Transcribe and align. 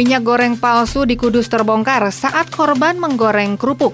Minyak 0.00 0.24
goreng 0.24 0.56
palsu 0.56 1.04
di 1.04 1.12
Kudus 1.12 1.52
terbongkar 1.52 2.08
saat 2.08 2.48
korban 2.48 2.96
menggoreng 2.96 3.60
kerupuk. 3.60 3.92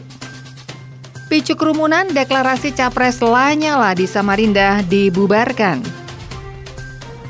Picu 1.27 1.59
kerumunan 1.59 2.07
deklarasi 2.07 2.71
Capres 2.79 3.19
Lanyala 3.19 3.91
di 3.91 4.07
Samarinda 4.07 4.87
dibubarkan. 4.87 5.83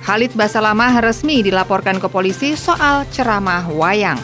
Halid 0.05 0.37
Basalamah 0.37 0.93
resmi 1.01 1.41
dilaporkan 1.41 1.97
ke 1.97 2.05
polisi 2.13 2.53
soal 2.53 3.09
ceramah 3.09 3.65
wayang. 3.73 4.21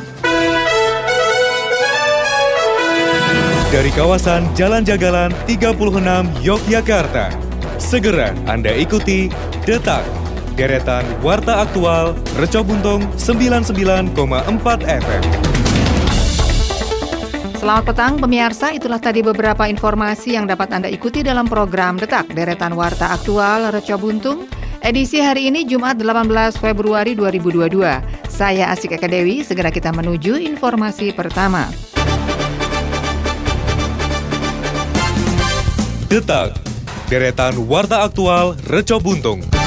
Dari 3.72 3.88
kawasan 3.96 4.52
Jalan 4.52 4.84
Jagalan 4.84 5.32
36 5.48 6.28
Yogyakarta, 6.44 7.32
segera 7.80 8.36
Anda 8.44 8.76
ikuti 8.76 9.32
Detak 9.64 10.21
deretan 10.54 11.04
Warta 11.24 11.64
Aktual 11.64 12.12
Reco 12.36 12.60
Buntung 12.60 13.08
99,4 13.16 14.12
FM. 14.84 15.24
Selamat 17.62 17.84
petang 17.94 18.18
pemirsa, 18.18 18.74
itulah 18.74 18.98
tadi 18.98 19.22
beberapa 19.22 19.70
informasi 19.70 20.34
yang 20.34 20.50
dapat 20.50 20.74
Anda 20.74 20.90
ikuti 20.90 21.22
dalam 21.22 21.46
program 21.46 21.94
Detak 21.94 22.34
Deretan 22.34 22.74
Warta 22.74 23.14
Aktual 23.14 23.70
Reco 23.70 23.96
Buntung 24.02 24.50
edisi 24.82 25.22
hari 25.22 25.46
ini 25.46 25.62
Jumat 25.62 25.94
18 25.94 26.58
Februari 26.58 27.14
2022. 27.14 28.26
Saya 28.26 28.74
Asik 28.74 28.98
Eka 28.98 29.06
Dewi, 29.06 29.46
segera 29.46 29.70
kita 29.70 29.94
menuju 29.94 30.42
informasi 30.42 31.14
pertama. 31.14 31.70
Detak 36.10 36.58
Deretan 37.06 37.62
Warta 37.70 38.02
Aktual 38.02 38.58
Reco 38.66 38.98
Buntung. 38.98 39.61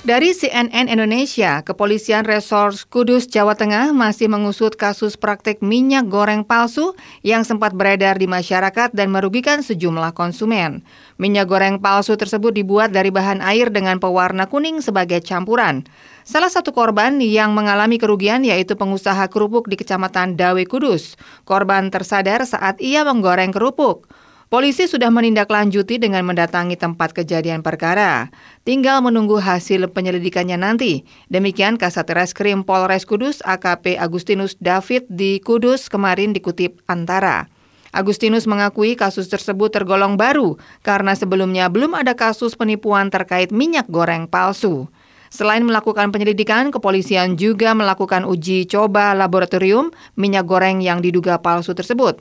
Dari 0.00 0.32
CNN 0.32 0.88
Indonesia, 0.88 1.60
Kepolisian 1.60 2.24
Resort 2.24 2.88
Kudus, 2.88 3.28
Jawa 3.28 3.52
Tengah 3.52 3.92
masih 3.92 4.32
mengusut 4.32 4.72
kasus 4.72 5.20
praktik 5.20 5.60
minyak 5.60 6.08
goreng 6.08 6.40
palsu 6.40 6.96
yang 7.20 7.44
sempat 7.44 7.76
beredar 7.76 8.16
di 8.16 8.24
masyarakat 8.24 8.96
dan 8.96 9.12
merugikan 9.12 9.60
sejumlah 9.60 10.16
konsumen. 10.16 10.80
Minyak 11.20 11.52
goreng 11.52 11.76
palsu 11.84 12.16
tersebut 12.16 12.56
dibuat 12.56 12.96
dari 12.96 13.12
bahan 13.12 13.44
air 13.44 13.68
dengan 13.68 14.00
pewarna 14.00 14.48
kuning 14.48 14.80
sebagai 14.80 15.20
campuran. 15.20 15.84
Salah 16.24 16.48
satu 16.48 16.72
korban 16.72 17.20
yang 17.20 17.52
mengalami 17.52 18.00
kerugian 18.00 18.40
yaitu 18.40 18.80
pengusaha 18.80 19.28
kerupuk 19.28 19.68
di 19.68 19.76
Kecamatan 19.76 20.32
Dawe 20.32 20.64
Kudus. 20.64 21.20
Korban 21.44 21.92
tersadar 21.92 22.48
saat 22.48 22.80
ia 22.80 23.04
menggoreng 23.04 23.52
kerupuk. 23.52 24.08
Polisi 24.50 24.90
sudah 24.90 25.14
menindaklanjuti 25.14 26.02
dengan 26.02 26.26
mendatangi 26.26 26.74
tempat 26.74 27.14
kejadian 27.14 27.62
perkara. 27.62 28.34
Tinggal 28.66 28.98
menunggu 28.98 29.38
hasil 29.38 29.86
penyelidikannya 29.94 30.58
nanti. 30.58 31.06
Demikian 31.30 31.78
Kasat 31.78 32.10
Reskrim 32.10 32.66
Polres 32.66 33.06
Kudus 33.06 33.46
AKP 33.46 33.94
Agustinus 33.94 34.58
David 34.58 35.06
di 35.06 35.38
Kudus 35.38 35.86
kemarin 35.86 36.34
dikutip 36.34 36.82
Antara. 36.90 37.46
Agustinus 37.94 38.50
mengakui 38.50 38.98
kasus 38.98 39.30
tersebut 39.30 39.70
tergolong 39.70 40.18
baru 40.18 40.58
karena 40.82 41.14
sebelumnya 41.14 41.70
belum 41.70 41.94
ada 41.94 42.18
kasus 42.18 42.58
penipuan 42.58 43.06
terkait 43.06 43.54
minyak 43.54 43.86
goreng 43.86 44.26
palsu. 44.26 44.90
Selain 45.30 45.62
melakukan 45.62 46.10
penyelidikan, 46.10 46.74
kepolisian 46.74 47.38
juga 47.38 47.70
melakukan 47.70 48.26
uji 48.26 48.66
coba 48.66 49.14
laboratorium 49.14 49.94
minyak 50.18 50.42
goreng 50.42 50.82
yang 50.82 50.98
diduga 50.98 51.38
palsu 51.38 51.70
tersebut. 51.70 52.18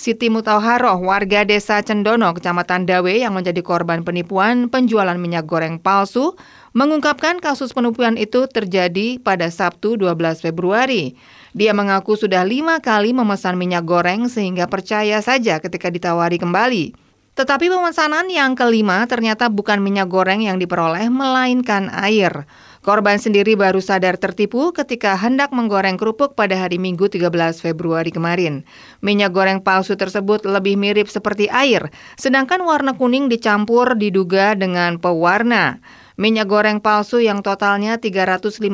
Siti 0.00 0.32
Mutauharoh, 0.32 0.96
warga 1.04 1.44
desa 1.44 1.76
Cendono, 1.84 2.32
kecamatan 2.32 2.88
Dawe 2.88 3.20
yang 3.20 3.36
menjadi 3.36 3.60
korban 3.60 4.00
penipuan 4.00 4.72
penjualan 4.72 5.20
minyak 5.20 5.44
goreng 5.44 5.76
palsu, 5.76 6.40
mengungkapkan 6.72 7.36
kasus 7.36 7.76
penipuan 7.76 8.16
itu 8.16 8.48
terjadi 8.48 9.20
pada 9.20 9.52
Sabtu 9.52 10.00
12 10.00 10.40
Februari. 10.40 11.20
Dia 11.52 11.76
mengaku 11.76 12.16
sudah 12.16 12.48
lima 12.48 12.80
kali 12.80 13.12
memesan 13.12 13.60
minyak 13.60 13.84
goreng 13.84 14.24
sehingga 14.32 14.72
percaya 14.72 15.20
saja 15.20 15.60
ketika 15.60 15.92
ditawari 15.92 16.40
kembali. 16.40 16.96
Tetapi 17.36 17.68
pemesanan 17.68 18.32
yang 18.32 18.56
kelima 18.56 19.04
ternyata 19.04 19.52
bukan 19.52 19.84
minyak 19.84 20.08
goreng 20.08 20.40
yang 20.40 20.56
diperoleh, 20.56 21.12
melainkan 21.12 21.92
air. 21.92 22.48
Korban 22.80 23.20
sendiri 23.20 23.60
baru 23.60 23.84
sadar 23.84 24.16
tertipu 24.16 24.72
ketika 24.72 25.12
hendak 25.12 25.52
menggoreng 25.52 26.00
kerupuk 26.00 26.32
pada 26.32 26.56
hari 26.56 26.80
Minggu 26.80 27.12
13 27.12 27.28
Februari 27.60 28.08
kemarin. 28.08 28.64
Minyak 29.04 29.36
goreng 29.36 29.60
palsu 29.60 30.00
tersebut 30.00 30.48
lebih 30.48 30.80
mirip 30.80 31.12
seperti 31.12 31.52
air, 31.52 31.92
sedangkan 32.16 32.64
warna 32.64 32.96
kuning 32.96 33.28
dicampur 33.28 34.00
diduga 34.00 34.56
dengan 34.56 34.96
pewarna. 34.96 35.76
Minyak 36.16 36.48
goreng 36.48 36.80
palsu 36.80 37.20
yang 37.20 37.44
totalnya 37.44 38.00
357 38.00 38.64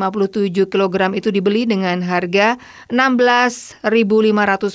kg 0.70 0.94
itu 1.10 1.34
dibeli 1.34 1.66
dengan 1.66 1.98
harga 2.06 2.62
16.500 2.94 3.90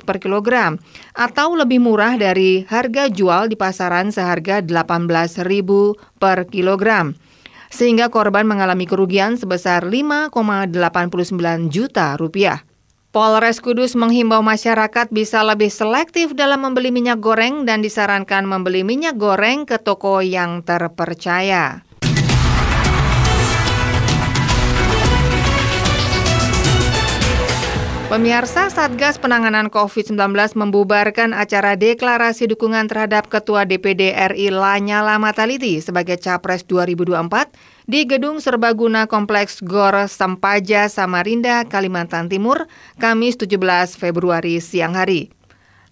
per 0.03 0.19
kilogram 0.19 0.75
atau 1.15 1.55
lebih 1.55 1.79
murah 1.79 2.19
dari 2.19 2.67
harga 2.67 3.07
jual 3.07 3.47
di 3.47 3.55
pasaran 3.55 4.11
seharga 4.11 4.59
18.000 4.59 5.39
per 6.19 6.51
kilogram 6.51 7.15
sehingga 7.71 8.11
korban 8.11 8.45
mengalami 8.45 8.85
kerugian 8.85 9.39
sebesar 9.39 9.87
5,89 9.87 10.75
juta 11.71 12.19
rupiah. 12.19 12.61
Polres 13.11 13.59
Kudus 13.59 13.91
menghimbau 13.99 14.39
masyarakat 14.39 15.11
bisa 15.11 15.43
lebih 15.43 15.67
selektif 15.67 16.31
dalam 16.31 16.63
membeli 16.63 16.95
minyak 16.95 17.19
goreng 17.19 17.67
dan 17.67 17.83
disarankan 17.83 18.47
membeli 18.47 18.87
minyak 18.87 19.19
goreng 19.19 19.67
ke 19.67 19.75
toko 19.83 20.23
yang 20.23 20.63
terpercaya. 20.63 21.83
Pemirsa 28.11 28.67
Satgas 28.67 29.16
Penanganan 29.16 29.72
COVID-19 29.72 30.35
membubarkan 30.59 31.31
acara 31.31 31.79
deklarasi 31.79 32.44
dukungan 32.51 32.91
terhadap 32.91 33.31
Ketua 33.31 33.63
DPD 33.63 34.11
RI 34.35 34.51
Lanyala 34.51 35.16
Mataliti 35.16 35.79
sebagai 35.79 36.19
Capres 36.19 36.67
2024 36.67 37.55
di 37.88 38.03
Gedung 38.03 38.44
Serbaguna 38.44 39.07
Kompleks 39.07 39.63
Gor 39.63 39.95
Sampaja, 40.11 40.91
Samarinda, 40.91 41.63
Kalimantan 41.63 42.27
Timur, 42.27 42.67
Kamis 42.99 43.39
17 43.39 43.95
Februari 43.95 44.59
siang 44.59 44.91
hari. 44.91 45.31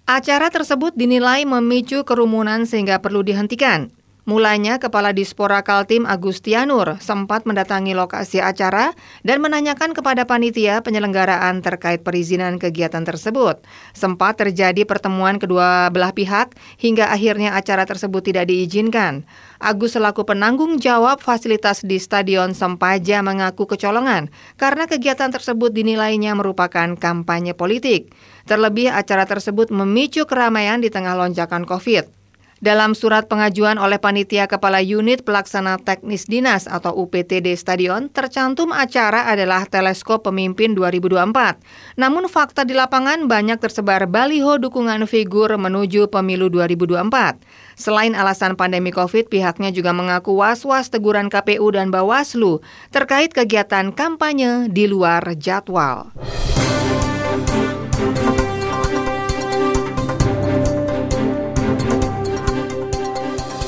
Acara 0.03 0.51
tersebut 0.51 0.91
dinilai 0.99 1.47
memicu 1.47 2.03
kerumunan 2.03 2.67
sehingga 2.67 2.99
perlu 2.99 3.23
dihentikan. 3.23 3.95
Mulanya 4.27 4.83
Kepala 4.83 5.15
Dispora 5.15 5.63
Kaltim 5.63 6.03
Agustianur 6.03 6.99
sempat 6.99 7.47
mendatangi 7.47 7.95
lokasi 7.95 8.43
acara 8.43 8.91
dan 9.23 9.39
menanyakan 9.39 9.95
kepada 9.95 10.27
panitia 10.27 10.83
penyelenggaraan 10.83 11.63
terkait 11.63 12.03
perizinan 12.03 12.59
kegiatan 12.59 13.07
tersebut. 13.07 13.63
Sempat 13.95 14.43
terjadi 14.43 14.83
pertemuan 14.83 15.39
kedua 15.39 15.87
belah 15.87 16.11
pihak 16.11 16.51
hingga 16.75 17.07
akhirnya 17.15 17.55
acara 17.55 17.87
tersebut 17.87 18.27
tidak 18.27 18.51
diizinkan. 18.51 19.23
Agus 19.63 19.95
selaku 19.95 20.27
penanggung 20.27 20.83
jawab 20.83 21.23
fasilitas 21.23 21.87
di 21.87 21.95
Stadion 21.95 22.51
Sempaja 22.51 23.23
mengaku 23.23 23.71
kecolongan 23.71 24.35
karena 24.59 24.83
kegiatan 24.83 25.31
tersebut 25.31 25.71
dinilainya 25.71 26.35
merupakan 26.35 26.91
kampanye 26.99 27.55
politik. 27.55 28.11
Terlebih 28.51 28.91
acara 28.91 29.23
tersebut 29.23 29.71
memicu 29.71 30.27
keramaian 30.27 30.83
di 30.83 30.91
tengah 30.91 31.15
lonjakan 31.15 31.63
COVID. 31.63 32.18
Dalam 32.59 32.91
surat 32.91 33.31
pengajuan 33.31 33.79
oleh 33.79 34.03
Panitia 34.03 34.43
Kepala 34.43 34.83
Unit 34.83 35.23
Pelaksana 35.23 35.79
Teknis 35.79 36.27
Dinas 36.27 36.67
atau 36.67 36.91
UPTD 36.91 37.55
Stadion, 37.55 38.11
tercantum 38.11 38.75
acara 38.75 39.31
adalah 39.31 39.63
Teleskop 39.63 40.27
Pemimpin 40.27 40.75
2024. 40.75 41.63
Namun 41.95 42.27
fakta 42.27 42.67
di 42.67 42.75
lapangan 42.75 43.31
banyak 43.31 43.63
tersebar 43.63 44.11
baliho 44.11 44.59
dukungan 44.59 45.07
figur 45.07 45.55
menuju 45.55 46.11
pemilu 46.11 46.51
2024. 46.51 47.39
Selain 47.79 48.11
alasan 48.11 48.59
pandemi 48.59 48.91
COVID, 48.91 49.31
pihaknya 49.31 49.71
juga 49.71 49.95
mengaku 49.95 50.35
was-was 50.35 50.91
teguran 50.91 51.31
KPU 51.31 51.71
dan 51.71 51.95
Bawaslu 51.95 52.59
terkait 52.91 53.31
kegiatan 53.31 53.95
kampanye 53.95 54.67
di 54.67 54.83
luar 54.83 55.23
jadwal. 55.39 56.11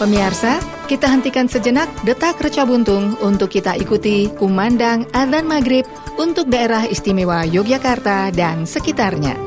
Pemirsa, 0.02 0.58
kita 0.90 1.06
hentikan 1.06 1.46
sejenak 1.46 1.86
detak 2.02 2.42
reca 2.42 2.66
buntung 2.66 3.14
untuk 3.22 3.54
kita 3.54 3.78
ikuti 3.78 4.34
kumandang 4.34 5.06
adzan 5.14 5.46
maghrib 5.46 5.86
untuk 6.18 6.50
daerah 6.50 6.90
istimewa 6.90 7.46
Yogyakarta 7.46 8.34
dan 8.34 8.66
sekitarnya. 8.66 9.38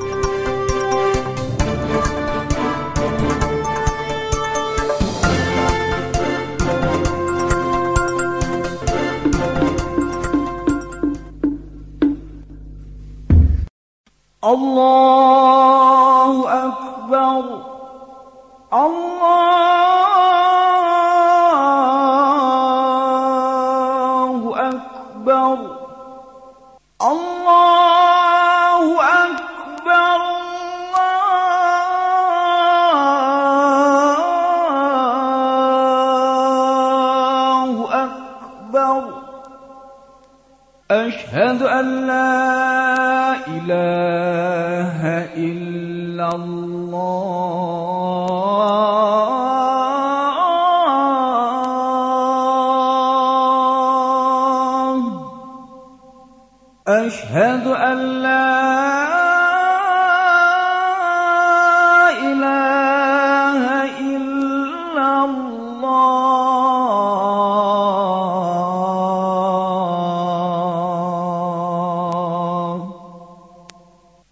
Allahu 14.39 16.24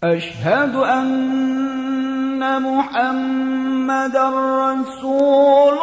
أشهد 0.03 0.75
أن 0.75 2.61
محمدا 2.61 4.29
رسول 4.29 5.77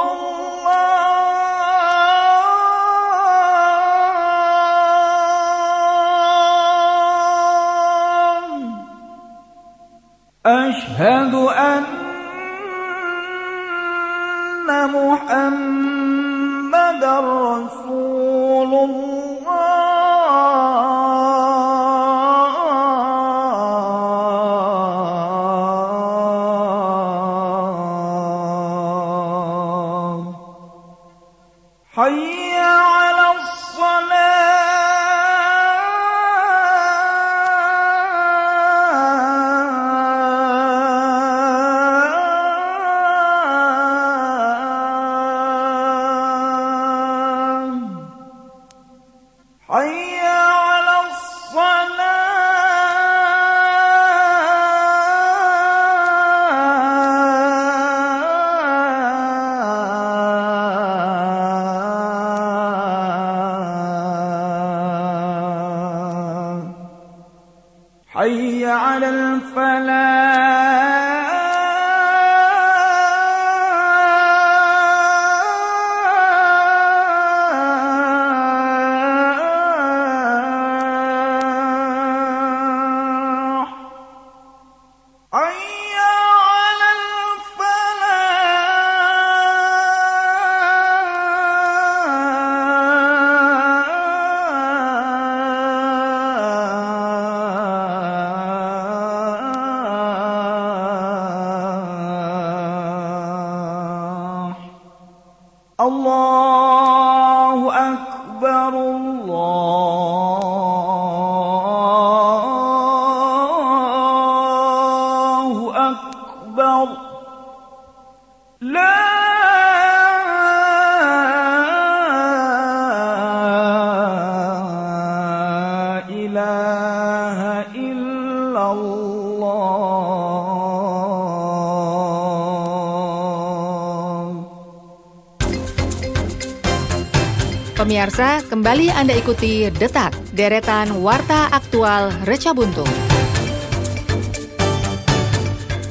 Pemirsa, 137.80 138.44
kembali 138.44 138.92
Anda 138.92 139.16
ikuti 139.16 139.72
Detak, 139.72 140.12
deretan 140.36 141.00
Warta 141.00 141.48
Aktual 141.48 142.12
Reca 142.28 142.52
Buntung. 142.52 142.84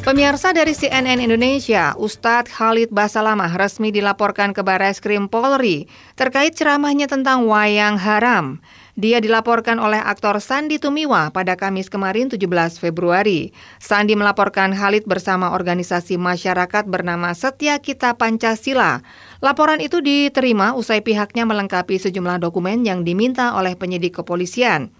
Pemirsa 0.06 0.54
dari 0.54 0.78
CNN 0.78 1.18
Indonesia, 1.18 1.98
Ustadz 1.98 2.54
Khalid 2.54 2.94
Basalamah 2.94 3.58
resmi 3.58 3.90
dilaporkan 3.90 4.54
ke 4.54 4.62
Barai 4.62 4.94
Skrim 4.94 5.26
Polri 5.34 5.90
terkait 6.14 6.54
ceramahnya 6.54 7.10
tentang 7.10 7.50
wayang 7.50 7.98
haram. 7.98 8.62
Dia 9.00 9.24
dilaporkan 9.24 9.80
oleh 9.80 10.04
aktor 10.04 10.44
Sandi 10.44 10.76
Tumiwa 10.76 11.32
pada 11.32 11.56
Kamis 11.56 11.88
kemarin 11.88 12.28
17 12.28 12.44
Februari. 12.84 13.56
Sandi 13.80 14.12
melaporkan 14.12 14.76
Khalid 14.76 15.08
bersama 15.08 15.56
organisasi 15.56 16.20
masyarakat 16.20 16.84
bernama 16.84 17.32
Setia 17.32 17.80
Kita 17.80 18.20
Pancasila. 18.20 19.00
Laporan 19.40 19.80
itu 19.80 20.04
diterima 20.04 20.76
usai 20.76 21.00
pihaknya 21.00 21.48
melengkapi 21.48 21.96
sejumlah 21.96 22.44
dokumen 22.44 22.84
yang 22.84 23.08
diminta 23.08 23.56
oleh 23.56 23.72
penyidik 23.80 24.20
kepolisian. 24.20 24.92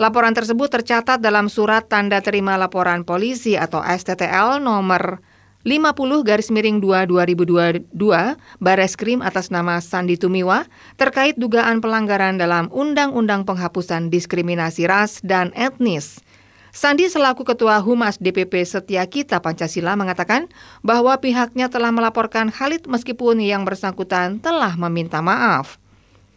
Laporan 0.00 0.32
tersebut 0.32 0.72
tercatat 0.72 1.20
dalam 1.20 1.52
surat 1.52 1.84
tanda 1.84 2.24
terima 2.24 2.56
laporan 2.56 3.04
polisi 3.04 3.60
atau 3.60 3.84
STTL 3.84 4.56
nomor 4.56 5.20
50 5.68 6.22
garis 6.24 6.48
miring 6.48 6.80
2 6.80 7.10
2022 7.12 7.92
Bareskrim 8.62 9.20
atas 9.20 9.52
nama 9.52 9.82
Sandi 9.84 10.16
Tumiwa 10.16 10.64
terkait 10.96 11.36
dugaan 11.36 11.84
pelanggaran 11.84 12.40
dalam 12.40 12.72
Undang-Undang 12.72 13.44
Penghapusan 13.44 14.08
Diskriminasi 14.08 14.88
Ras 14.88 15.20
dan 15.20 15.52
Etnis. 15.52 16.24
Sandi 16.78 17.10
selaku 17.10 17.42
Ketua 17.42 17.82
Humas 17.82 18.22
DPP 18.22 18.62
Setia 18.62 19.02
Kita 19.10 19.42
Pancasila 19.42 19.98
mengatakan 19.98 20.46
bahwa 20.78 21.10
pihaknya 21.18 21.66
telah 21.66 21.90
melaporkan 21.90 22.54
Khalid 22.54 22.86
meskipun 22.86 23.42
yang 23.42 23.66
bersangkutan 23.66 24.38
telah 24.38 24.78
meminta 24.78 25.18
maaf. 25.18 25.82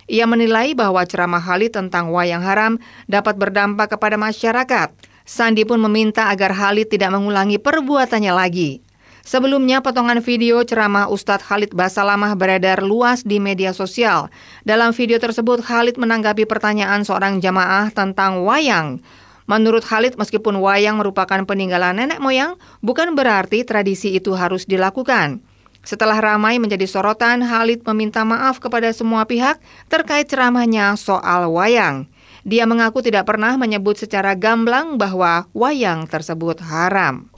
Ia 0.10 0.26
menilai 0.26 0.74
bahwa 0.74 1.06
ceramah 1.06 1.46
Khalid 1.46 1.78
tentang 1.78 2.10
wayang 2.10 2.42
haram 2.42 2.82
dapat 3.06 3.38
berdampak 3.38 3.94
kepada 3.94 4.18
masyarakat. 4.18 4.90
Sandi 5.30 5.62
pun 5.62 5.78
meminta 5.78 6.34
agar 6.34 6.58
Khalid 6.58 6.90
tidak 6.90 7.14
mengulangi 7.14 7.62
perbuatannya 7.62 8.34
lagi. 8.34 8.82
Sebelumnya, 9.22 9.86
potongan 9.86 10.26
video 10.26 10.66
ceramah 10.66 11.06
Ustadz 11.14 11.46
Khalid 11.46 11.78
Basalamah 11.78 12.34
beredar 12.34 12.82
luas 12.82 13.22
di 13.22 13.38
media 13.38 13.78
sosial. 13.78 14.34
Dalam 14.66 14.90
video 14.90 15.22
tersebut, 15.22 15.62
Khalid 15.62 16.02
menanggapi 16.02 16.50
pertanyaan 16.50 17.06
seorang 17.06 17.38
jamaah 17.38 17.94
tentang 17.94 18.42
wayang. 18.42 19.06
Menurut 19.50 19.82
Khalid, 19.86 20.18
meskipun 20.18 20.60
wayang 20.62 21.02
merupakan 21.02 21.42
peninggalan 21.46 21.98
nenek 21.98 22.22
moyang, 22.22 22.58
bukan 22.86 23.18
berarti 23.18 23.66
tradisi 23.66 24.14
itu 24.14 24.38
harus 24.38 24.66
dilakukan. 24.70 25.42
Setelah 25.82 26.22
ramai 26.22 26.62
menjadi 26.62 26.86
sorotan, 26.86 27.42
Khalid 27.42 27.82
meminta 27.90 28.22
maaf 28.22 28.62
kepada 28.62 28.94
semua 28.94 29.26
pihak 29.26 29.58
terkait 29.90 30.30
ceramahnya 30.30 30.94
soal 30.94 31.50
wayang. 31.50 32.06
Dia 32.46 32.66
mengaku 32.70 33.06
tidak 33.06 33.30
pernah 33.30 33.58
menyebut 33.58 33.98
secara 33.98 34.34
gamblang 34.38 34.98
bahwa 34.98 35.50
wayang 35.54 36.06
tersebut 36.10 36.62
haram. 36.62 37.30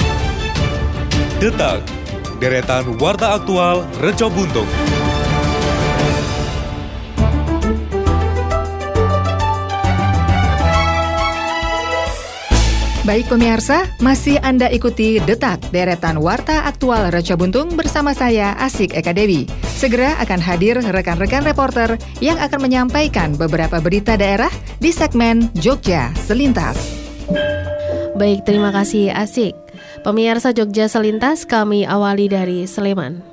Detak, 1.40 1.84
deretan 2.40 2.96
warta 3.00 3.36
aktual 3.36 3.84
Reco 4.00 4.32
Buntung. 4.32 4.68
Baik 13.04 13.36
pemirsa, 13.36 13.84
masih 14.00 14.40
Anda 14.40 14.72
ikuti 14.72 15.20
Detak, 15.20 15.60
deretan 15.76 16.24
Warta 16.24 16.64
Aktual 16.64 17.12
Raja 17.12 17.36
Buntung 17.36 17.76
bersama 17.76 18.16
saya 18.16 18.56
Asik 18.56 18.96
Eka 18.96 19.12
Dewi. 19.12 19.44
Segera 19.76 20.16
akan 20.24 20.40
hadir 20.40 20.80
rekan-rekan 20.80 21.44
reporter 21.44 22.00
yang 22.24 22.40
akan 22.40 22.64
menyampaikan 22.64 23.36
beberapa 23.36 23.84
berita 23.84 24.16
daerah 24.16 24.48
di 24.80 24.96
segmen 24.96 25.52
Jogja 25.52 26.16
Selintas. 26.16 26.80
Baik, 28.16 28.48
terima 28.48 28.72
kasih 28.72 29.12
Asik. 29.12 29.52
Pemirsa 30.08 30.56
Jogja 30.56 30.88
Selintas, 30.88 31.44
kami 31.44 31.84
awali 31.84 32.32
dari 32.32 32.64
Sleman. 32.64 33.33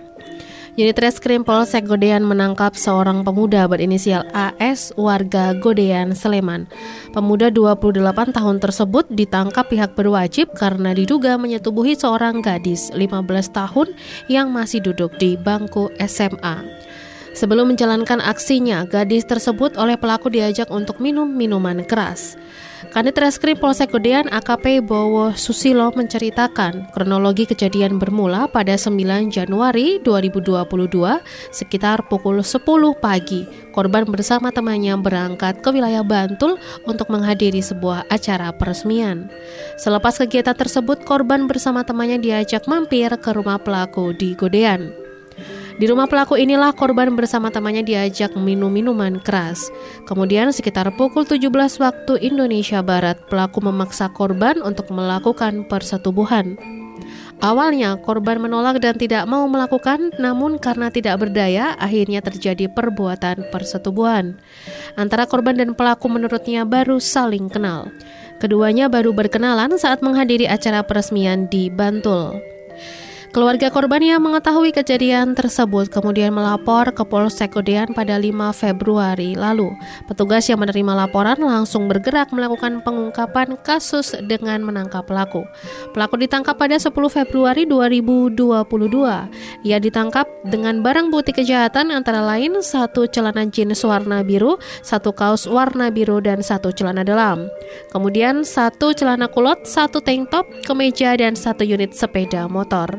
Unit 0.78 0.94
Reskrim 1.02 1.42
Polsek 1.42 1.90
Godean 1.90 2.22
menangkap 2.22 2.78
seorang 2.78 3.26
pemuda 3.26 3.66
berinisial 3.66 4.22
AS 4.30 4.94
warga 4.94 5.50
Godean, 5.58 6.14
Sleman. 6.14 6.70
Pemuda 7.10 7.50
28 7.50 8.30
tahun 8.30 8.62
tersebut 8.62 9.10
ditangkap 9.10 9.66
pihak 9.66 9.98
berwajib 9.98 10.54
karena 10.54 10.94
diduga 10.94 11.34
menyetubuhi 11.34 11.98
seorang 11.98 12.38
gadis 12.38 12.94
15 12.94 13.10
tahun 13.50 13.90
yang 14.30 14.54
masih 14.54 14.78
duduk 14.78 15.10
di 15.18 15.34
bangku 15.34 15.90
SMA. 16.06 16.62
Sebelum 17.34 17.74
menjalankan 17.74 18.22
aksinya, 18.22 18.86
gadis 18.86 19.26
tersebut 19.26 19.74
oleh 19.74 19.98
pelaku 19.98 20.30
diajak 20.30 20.70
untuk 20.70 21.02
minum 21.02 21.26
minuman 21.26 21.82
keras. 21.82 22.38
Kanit 22.88 23.12
Reskrim 23.20 23.60
Polsek 23.60 23.92
Gedean 23.92 24.24
AKP 24.32 24.80
Bowo 24.80 25.36
Susilo 25.36 25.92
menceritakan 25.92 26.88
kronologi 26.96 27.44
kejadian 27.44 28.00
bermula 28.00 28.48
pada 28.48 28.72
9 28.72 29.28
Januari 29.28 30.00
2022 30.00 30.64
sekitar 31.52 32.08
pukul 32.08 32.40
10 32.40 32.64
pagi. 32.96 33.44
Korban 33.76 34.08
bersama 34.08 34.48
temannya 34.48 34.96
berangkat 34.96 35.60
ke 35.60 35.68
wilayah 35.68 36.00
Bantul 36.00 36.56
untuk 36.88 37.12
menghadiri 37.12 37.60
sebuah 37.60 38.08
acara 38.08 38.48
peresmian. 38.56 39.28
Selepas 39.76 40.16
kegiatan 40.16 40.56
tersebut, 40.56 41.04
korban 41.04 41.44
bersama 41.44 41.84
temannya 41.84 42.16
diajak 42.16 42.64
mampir 42.64 43.12
ke 43.20 43.30
rumah 43.36 43.60
pelaku 43.60 44.16
di 44.16 44.32
Godean. 44.32 45.09
Di 45.80 45.88
rumah 45.88 46.04
pelaku 46.04 46.36
inilah 46.36 46.76
korban 46.76 47.16
bersama 47.16 47.48
temannya 47.48 47.80
diajak 47.80 48.36
minum 48.36 48.68
minuman 48.68 49.16
keras. 49.16 49.72
Kemudian 50.04 50.52
sekitar 50.52 50.92
pukul 50.92 51.24
17 51.24 51.48
waktu 51.80 52.20
Indonesia 52.20 52.84
Barat, 52.84 53.16
pelaku 53.32 53.64
memaksa 53.64 54.12
korban 54.12 54.60
untuk 54.60 54.92
melakukan 54.92 55.64
persetubuhan. 55.64 56.60
Awalnya 57.40 57.96
korban 58.04 58.44
menolak 58.44 58.84
dan 58.84 59.00
tidak 59.00 59.24
mau 59.24 59.48
melakukan, 59.48 60.12
namun 60.20 60.60
karena 60.60 60.92
tidak 60.92 61.16
berdaya, 61.16 61.72
akhirnya 61.80 62.20
terjadi 62.20 62.68
perbuatan 62.68 63.48
persetubuhan. 63.48 64.36
Antara 65.00 65.24
korban 65.24 65.56
dan 65.56 65.72
pelaku 65.72 66.12
menurutnya 66.12 66.68
baru 66.68 67.00
saling 67.00 67.48
kenal. 67.48 67.88
Keduanya 68.36 68.92
baru 68.92 69.16
berkenalan 69.16 69.80
saat 69.80 70.04
menghadiri 70.04 70.44
acara 70.44 70.84
peresmian 70.84 71.48
di 71.48 71.72
Bantul. 71.72 72.49
Keluarga 73.30 73.70
korban 73.70 74.02
yang 74.02 74.26
mengetahui 74.26 74.74
kejadian 74.74 75.38
tersebut 75.38 75.86
kemudian 75.86 76.34
melapor 76.34 76.90
ke 76.90 77.06
Polsek 77.06 77.54
Kodean 77.54 77.94
pada 77.94 78.18
5 78.18 78.26
Februari 78.50 79.38
lalu. 79.38 79.70
Petugas 80.10 80.50
yang 80.50 80.58
menerima 80.58 81.06
laporan 81.06 81.38
langsung 81.38 81.86
bergerak 81.86 82.34
melakukan 82.34 82.82
pengungkapan 82.82 83.54
kasus 83.62 84.18
dengan 84.26 84.66
menangkap 84.66 85.06
pelaku. 85.06 85.46
Pelaku 85.94 86.26
ditangkap 86.26 86.58
pada 86.58 86.74
10 86.74 86.90
Februari 86.90 87.70
2022. 87.70 88.34
Ia 89.62 89.78
ditangkap 89.78 90.26
dengan 90.50 90.82
barang 90.82 91.14
bukti 91.14 91.30
kejahatan 91.30 91.94
antara 91.94 92.26
lain 92.26 92.58
satu 92.58 93.06
celana 93.06 93.46
jeans 93.46 93.86
warna 93.86 94.26
biru, 94.26 94.58
satu 94.82 95.14
kaos 95.14 95.46
warna 95.46 95.94
biru 95.94 96.18
dan 96.18 96.42
satu 96.42 96.74
celana 96.74 97.06
dalam. 97.06 97.46
Kemudian 97.94 98.42
satu 98.42 98.90
celana 98.90 99.30
kulot, 99.30 99.70
satu 99.70 100.02
tank 100.02 100.34
top, 100.34 100.50
kemeja 100.66 101.14
dan 101.14 101.38
satu 101.38 101.62
unit 101.62 101.94
sepeda 101.94 102.50
motor. 102.50 102.90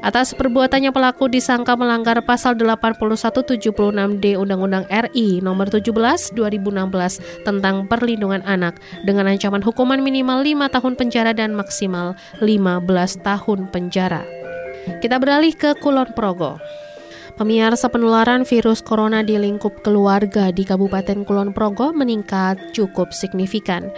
Atas 0.00 0.32
perbuatannya 0.32 0.96
pelaku 0.96 1.28
disangka 1.28 1.76
melanggar 1.76 2.24
pasal 2.24 2.56
8176D 2.56 4.32
Undang-Undang 4.32 4.88
RI 4.88 5.44
nomor 5.44 5.68
17 5.68 5.92
2016 6.32 7.44
tentang 7.44 7.84
perlindungan 7.84 8.40
anak 8.48 8.80
dengan 9.04 9.28
ancaman 9.28 9.60
hukuman 9.60 10.00
minimal 10.00 10.40
5 10.40 10.72
tahun 10.72 10.92
penjara 10.96 11.36
dan 11.36 11.52
maksimal 11.52 12.16
15 12.40 12.88
tahun 13.20 13.68
penjara. 13.68 14.24
Kita 15.04 15.20
beralih 15.20 15.52
ke 15.52 15.76
Kulon 15.76 16.16
Progo. 16.16 16.56
Pemirsa 17.40 17.88
penularan 17.88 18.44
virus 18.44 18.84
corona 18.84 19.24
di 19.24 19.32
lingkup 19.32 19.80
keluarga 19.80 20.52
di 20.52 20.60
Kabupaten 20.60 21.24
Kulon 21.24 21.56
Progo 21.56 21.88
meningkat 21.88 22.76
cukup 22.76 23.16
signifikan. 23.16 23.88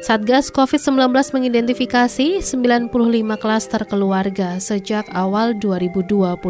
Satgas 0.00 0.48
COVID-19 0.48 1.12
mengidentifikasi 1.12 2.40
95 2.40 2.88
klaster 3.36 3.84
keluarga 3.84 4.56
sejak 4.56 5.04
awal 5.12 5.52
2022, 5.60 6.40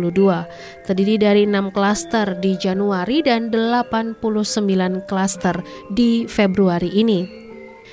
terdiri 0.87 1.19
dari 1.19 1.51
6 1.51 1.75
klaster 1.75 2.39
di 2.39 2.55
Januari 2.55 3.27
dan 3.27 3.51
89 3.51 5.03
klaster 5.11 5.59
di 5.91 6.31
Februari 6.31 6.95
ini. 6.95 7.46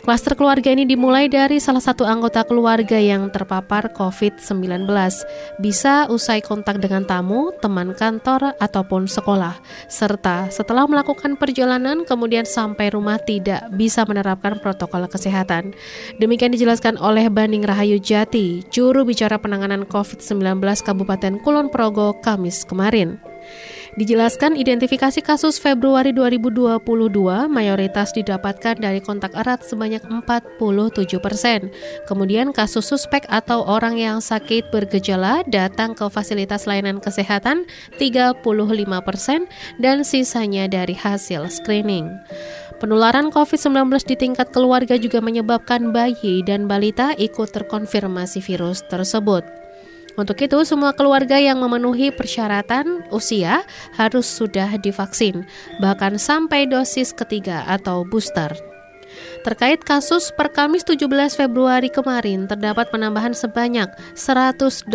Klaster 0.03 0.35
keluarga 0.35 0.67
ini 0.67 0.83
dimulai 0.83 1.31
dari 1.31 1.63
salah 1.63 1.79
satu 1.79 2.03
anggota 2.03 2.43
keluarga 2.43 2.99
yang 2.99 3.31
terpapar 3.31 3.87
COVID-19. 3.95 4.83
Bisa 5.63 6.11
usai 6.11 6.43
kontak 6.43 6.83
dengan 6.83 7.07
tamu, 7.07 7.55
teman 7.63 7.95
kantor, 7.95 8.51
ataupun 8.59 9.07
sekolah. 9.07 9.63
Serta 9.87 10.51
setelah 10.51 10.91
melakukan 10.91 11.39
perjalanan 11.39 12.03
kemudian 12.03 12.43
sampai 12.43 12.91
rumah 12.91 13.15
tidak 13.15 13.63
bisa 13.79 14.03
menerapkan 14.03 14.59
protokol 14.59 15.07
kesehatan. 15.07 15.71
Demikian 16.19 16.51
dijelaskan 16.51 16.99
oleh 16.99 17.31
Banding 17.31 17.63
Rahayu 17.63 17.95
Jati, 17.95 18.59
juru 18.75 19.07
bicara 19.07 19.39
penanganan 19.39 19.87
COVID-19 19.87 20.59
Kabupaten 20.83 21.39
Kulon 21.39 21.71
Progo, 21.71 22.19
Kamis 22.19 22.67
kemarin. 22.67 23.23
Dijelaskan 23.93 24.57
identifikasi 24.57 25.21
kasus 25.21 25.61
Februari 25.61 26.09
2022 26.17 26.81
mayoritas 27.45 28.09
didapatkan 28.09 28.73
dari 28.81 28.97
kontak 28.97 29.37
erat 29.37 29.61
sebanyak 29.61 30.01
47 30.09 31.21
persen. 31.21 31.69
Kemudian 32.09 32.49
kasus 32.57 32.89
suspek 32.89 33.21
atau 33.29 33.61
orang 33.61 34.01
yang 34.01 34.17
sakit 34.17 34.73
bergejala 34.73 35.45
datang 35.45 35.93
ke 35.93 36.09
fasilitas 36.09 36.65
layanan 36.65 36.97
kesehatan 36.97 37.69
35 38.01 38.41
persen 39.05 39.45
dan 39.77 40.01
sisanya 40.01 40.65
dari 40.65 40.97
hasil 40.97 41.53
screening. 41.53 42.09
Penularan 42.81 43.29
COVID-19 43.29 44.09
di 44.09 44.17
tingkat 44.17 44.49
keluarga 44.49 44.97
juga 44.97 45.21
menyebabkan 45.21 45.93
bayi 45.93 46.41
dan 46.41 46.65
balita 46.65 47.13
ikut 47.13 47.53
terkonfirmasi 47.53 48.41
virus 48.41 48.81
tersebut. 48.89 49.62
Untuk 50.13 50.37
itu, 50.41 50.61
semua 50.61 50.93
keluarga 50.93 51.41
yang 51.41 51.57
memenuhi 51.57 52.13
persyaratan 52.13 53.09
usia 53.09 53.65
harus 53.97 54.29
sudah 54.29 54.77
divaksin, 54.77 55.45
bahkan 55.81 56.21
sampai 56.21 56.69
dosis 56.69 57.13
ketiga 57.13 57.65
atau 57.65 58.05
booster. 58.05 58.72
Terkait 59.43 59.79
kasus 59.83 60.31
per 60.35 60.51
Kamis 60.55 60.87
17 60.87 61.07
Februari 61.35 61.91
kemarin 61.91 62.47
terdapat 62.47 62.89
penambahan 62.89 63.35
sebanyak 63.35 63.91
180 64.15 64.87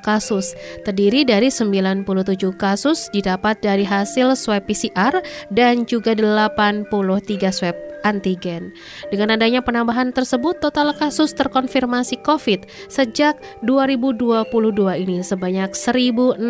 kasus, 0.00 0.54
terdiri 0.86 1.26
dari 1.26 1.50
97 1.50 2.06
kasus 2.54 3.10
didapat 3.10 3.58
dari 3.60 3.82
hasil 3.82 4.34
swab 4.38 4.64
PCR 4.66 5.20
dan 5.50 5.84
juga 5.84 6.14
83 6.14 6.88
swab 7.50 7.76
antigen. 8.02 8.74
Dengan 9.08 9.38
adanya 9.38 9.62
penambahan 9.62 10.10
tersebut, 10.10 10.58
total 10.58 10.92
kasus 10.94 11.32
terkonfirmasi 11.34 12.20
COVID 12.26 12.66
sejak 12.90 13.38
2022 13.64 14.50
ini 15.02 15.22
sebanyak 15.22 15.72
1068 15.72 16.42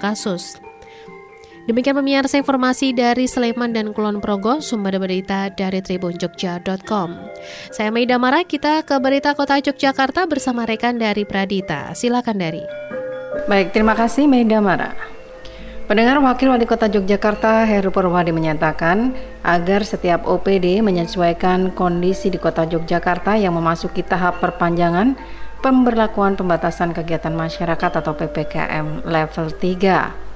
kasus. 0.00 0.69
Demikian 1.70 2.02
pemirsa 2.02 2.34
informasi 2.34 2.90
dari 2.90 3.30
Sleman 3.30 3.70
dan 3.70 3.94
Kulon 3.94 4.18
Progo, 4.18 4.58
sumber 4.58 4.98
berita 4.98 5.54
dari 5.54 5.78
tribunjogja.com. 5.78 7.08
Saya 7.70 7.94
Maida 7.94 8.18
Mara, 8.18 8.42
kita 8.42 8.82
ke 8.82 8.98
berita 8.98 9.38
kota 9.38 9.62
Yogyakarta 9.62 10.26
bersama 10.26 10.66
rekan 10.66 10.98
dari 10.98 11.22
Pradita. 11.22 11.94
Silakan 11.94 12.42
dari. 12.42 12.66
Baik, 13.46 13.70
terima 13.70 13.94
kasih 13.94 14.26
Maida 14.26 14.58
Mara. 14.58 14.98
Pendengar 15.86 16.18
Wakil 16.18 16.50
Wali 16.50 16.66
Kota 16.66 16.90
Yogyakarta 16.90 17.62
Heru 17.62 17.94
Purwadi 17.94 18.34
menyatakan 18.34 19.14
agar 19.46 19.86
setiap 19.86 20.26
OPD 20.26 20.82
menyesuaikan 20.82 21.70
kondisi 21.70 22.34
di 22.34 22.42
Kota 22.42 22.66
Yogyakarta 22.66 23.38
yang 23.38 23.54
memasuki 23.54 24.02
tahap 24.02 24.42
perpanjangan 24.42 25.14
pemberlakuan 25.62 26.34
pembatasan 26.34 26.90
kegiatan 26.90 27.30
masyarakat 27.30 27.90
atau 27.94 28.10
PPKM 28.18 29.06
level 29.06 29.54
3. 29.54 30.29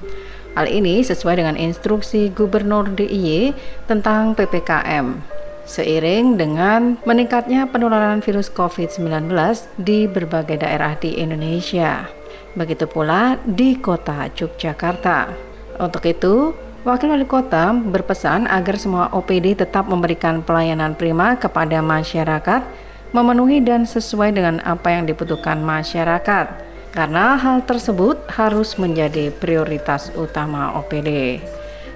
Hal 0.55 0.71
ini 0.71 1.03
sesuai 1.03 1.35
dengan 1.35 1.59
instruksi 1.59 2.31
Gubernur 2.31 2.87
DIY 2.95 3.51
tentang 3.91 4.31
PPKM. 4.39 5.19
Seiring 5.67 6.39
dengan 6.39 6.95
meningkatnya 7.03 7.67
penularan 7.67 8.23
virus 8.23 8.47
COVID-19 8.47 9.35
di 9.75 10.07
berbagai 10.07 10.63
daerah 10.63 10.95
di 10.95 11.19
Indonesia. 11.19 12.07
Begitu 12.55 12.87
pula 12.87 13.35
di 13.43 13.75
kota 13.75 14.31
Yogyakarta. 14.31 15.35
Untuk 15.75 16.07
itu, 16.07 16.55
Wakil 16.87 17.11
Wali 17.11 17.27
Kota 17.27 17.75
berpesan 17.75 18.47
agar 18.47 18.79
semua 18.79 19.11
OPD 19.11 19.59
tetap 19.59 19.91
memberikan 19.91 20.39
pelayanan 20.39 20.95
prima 20.95 21.35
kepada 21.35 21.83
masyarakat, 21.83 22.63
memenuhi 23.11 23.59
dan 23.59 23.83
sesuai 23.83 24.31
dengan 24.31 24.63
apa 24.63 24.93
yang 24.93 25.03
dibutuhkan 25.03 25.59
masyarakat. 25.59 26.64
Karena 26.95 27.35
hal 27.35 27.67
tersebut 27.67 28.23
harus 28.31 28.79
menjadi 28.79 29.27
prioritas 29.27 30.15
utama 30.15 30.71
OPD. 30.79 31.43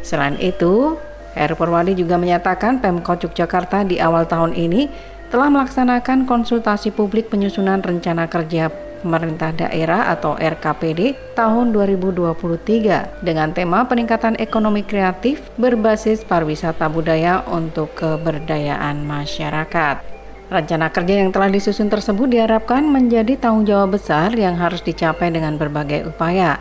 Selain 0.04 0.36
itu, 0.44 1.00
Heru 1.40 1.56
Purwadi 1.56 1.96
juga 1.96 2.20
menyatakan 2.20 2.84
Pemkot 2.84 3.24
Yogyakarta 3.24 3.88
di 3.88 3.96
awal 4.04 4.28
tahun 4.28 4.52
ini 4.60 4.92
telah 5.32 5.48
melaksanakan 5.48 6.28
konsultasi 6.28 6.92
publik 6.92 7.32
penyusunan 7.32 7.80
rencana 7.80 8.28
kerja 8.28 8.68
pemerintah 9.00 9.56
daerah 9.56 10.12
atau 10.12 10.36
RKPD 10.36 11.16
tahun 11.32 11.72
2023 11.72 13.24
dengan 13.24 13.56
tema 13.56 13.88
peningkatan 13.88 14.36
ekonomi 14.36 14.84
kreatif 14.84 15.48
berbasis 15.56 16.28
pariwisata 16.28 16.92
budaya 16.92 17.48
untuk 17.48 17.96
keberdayaan 17.96 19.08
masyarakat. 19.08 20.19
Rencana 20.50 20.90
kerja 20.90 21.22
yang 21.22 21.30
telah 21.30 21.46
disusun 21.46 21.94
tersebut 21.94 22.26
diharapkan 22.26 22.82
menjadi 22.82 23.38
tanggung 23.38 23.70
jawab 23.70 24.02
besar 24.02 24.34
yang 24.34 24.58
harus 24.58 24.82
dicapai 24.82 25.30
dengan 25.30 25.62
berbagai 25.62 26.10
upaya, 26.10 26.58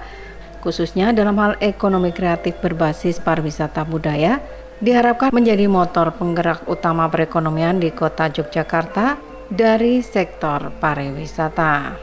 khususnya 0.61 1.17
dalam 1.17 1.41
hal 1.41 1.57
ekonomi 1.65 2.13
kreatif 2.13 2.61
berbasis 2.61 3.17
pariwisata 3.17 3.89
budaya, 3.89 4.45
diharapkan 4.85 5.33
menjadi 5.33 5.65
motor 5.73 6.13
penggerak 6.13 6.69
utama 6.69 7.09
perekonomian 7.09 7.81
di 7.81 7.89
kota 7.89 8.29
Yogyakarta 8.29 9.17
dari 9.49 10.05
sektor 10.05 10.69
pariwisata. 10.77 11.97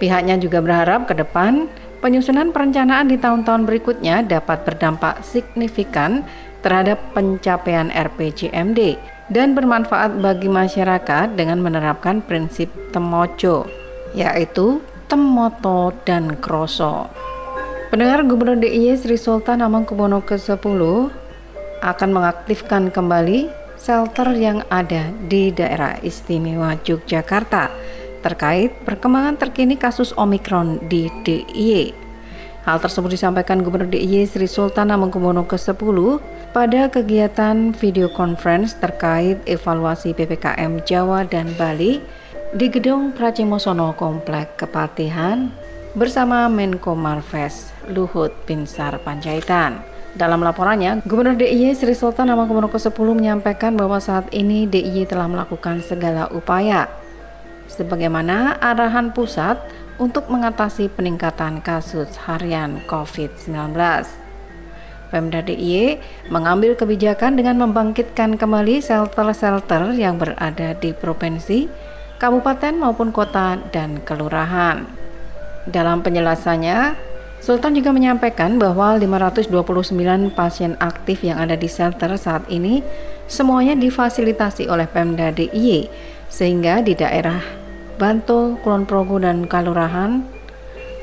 Pihaknya 0.00 0.40
juga 0.40 0.64
berharap 0.64 1.04
ke 1.04 1.12
depan 1.20 1.68
penyusunan 2.00 2.48
perencanaan 2.48 3.12
di 3.12 3.20
tahun-tahun 3.20 3.68
berikutnya 3.68 4.24
dapat 4.24 4.64
berdampak 4.64 5.20
signifikan 5.20 6.24
terhadap 6.64 6.96
pencapaian 7.12 7.92
RPJMD 7.92 8.96
dan 9.30 9.54
bermanfaat 9.54 10.18
bagi 10.18 10.50
masyarakat 10.50 11.38
dengan 11.38 11.62
menerapkan 11.62 12.18
prinsip 12.20 12.68
temojo, 12.90 13.64
yaitu 14.12 14.82
temoto 15.06 15.94
dan 16.02 16.34
kroso. 16.42 17.06
Pendengar 17.90 18.22
Gubernur 18.26 18.58
DIY 18.62 18.98
Sri 18.98 19.18
Sultan 19.18 19.62
Hamengkubuwono 19.62 20.22
ke-10 20.22 20.82
akan 21.82 22.10
mengaktifkan 22.14 22.90
kembali 22.94 23.50
shelter 23.80 24.30
yang 24.36 24.62
ada 24.68 25.10
di 25.26 25.50
daerah 25.50 25.98
istimewa 26.04 26.76
Yogyakarta 26.86 27.72
terkait 28.20 28.70
perkembangan 28.84 29.40
terkini 29.40 29.80
kasus 29.80 30.12
Omikron 30.14 30.78
di 30.86 31.08
DIY. 31.24 32.09
Hal 32.60 32.76
tersebut 32.76 33.16
disampaikan 33.16 33.64
Gubernur 33.64 33.88
DIY 33.88 34.28
Sri 34.28 34.44
Sultan 34.44 34.92
Hamengkubuwono 34.92 35.48
ke-10 35.48 36.20
pada 36.52 36.92
kegiatan 36.92 37.72
video 37.72 38.12
conference 38.12 38.76
terkait 38.76 39.40
evaluasi 39.48 40.12
PPKM 40.12 40.84
Jawa 40.84 41.24
dan 41.24 41.56
Bali 41.56 42.04
di 42.52 42.66
Gedung 42.68 43.16
Pracimosono 43.16 43.96
Komplek 43.96 44.60
Kepatihan 44.60 45.48
bersama 45.96 46.52
Menko 46.52 46.92
Marves 46.92 47.72
Luhut 47.88 48.36
Binsar 48.44 49.00
Panjaitan. 49.00 49.80
Dalam 50.12 50.44
laporannya, 50.44 51.00
Gubernur 51.08 51.40
DIY 51.40 51.72
Sri 51.72 51.96
Sultan 51.96 52.28
Hamengkubuwono 52.28 52.68
ke-10 52.68 53.08
menyampaikan 53.16 53.72
bahwa 53.72 53.96
saat 54.04 54.28
ini 54.36 54.68
DIY 54.68 55.08
telah 55.08 55.32
melakukan 55.32 55.80
segala 55.80 56.28
upaya 56.28 56.92
sebagaimana 57.70 58.58
arahan 58.58 59.14
pusat 59.14 59.56
untuk 60.00 60.32
mengatasi 60.32 60.88
peningkatan 60.88 61.60
kasus 61.60 62.08
harian 62.24 62.80
COVID-19. 62.88 63.76
Pemda 65.12 65.44
DIY 65.44 66.00
mengambil 66.32 66.72
kebijakan 66.72 67.36
dengan 67.36 67.60
membangkitkan 67.60 68.40
kembali 68.40 68.80
shelter-shelter 68.80 69.92
yang 69.92 70.16
berada 70.16 70.72
di 70.78 70.96
provinsi, 70.96 71.68
kabupaten 72.16 72.80
maupun 72.80 73.12
kota 73.12 73.60
dan 73.70 74.00
kelurahan. 74.00 74.88
Dalam 75.68 76.00
penjelasannya, 76.00 77.10
Sultan 77.40 77.72
juga 77.72 77.88
menyampaikan 77.88 78.60
bahwa 78.60 79.00
529 79.00 80.28
pasien 80.36 80.76
aktif 80.76 81.24
yang 81.24 81.40
ada 81.40 81.56
di 81.56 81.72
shelter 81.72 82.12
saat 82.20 82.44
ini 82.52 82.84
semuanya 83.32 83.72
difasilitasi 83.72 84.68
oleh 84.68 84.84
Pemda 84.84 85.32
DIY 85.32 85.88
sehingga 86.28 86.84
di 86.84 86.92
daerah 86.92 87.59
Bantul, 88.00 88.56
Kulon 88.64 88.88
Progo, 88.88 89.20
dan 89.20 89.44
Kalurahan 89.44 90.24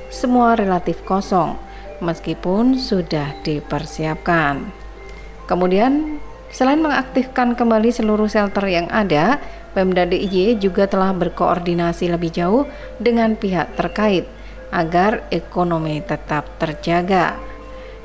semua 0.09 0.57
relatif 0.57 1.05
kosong 1.05 1.53
meskipun 2.01 2.73
sudah 2.73 3.37
dipersiapkan. 3.45 4.65
Kemudian, 5.45 6.17
selain 6.49 6.81
mengaktifkan 6.81 7.53
kembali 7.53 7.93
seluruh 7.93 8.25
shelter 8.25 8.65
yang 8.65 8.89
ada, 8.89 9.37
Pemda 9.77 10.09
DIY 10.09 10.57
juga 10.57 10.89
telah 10.89 11.13
berkoordinasi 11.13 12.09
lebih 12.09 12.33
jauh 12.33 12.65
dengan 12.97 13.37
pihak 13.37 13.77
terkait 13.77 14.25
agar 14.73 15.21
ekonomi 15.29 16.01
tetap 16.01 16.49
terjaga. 16.57 17.37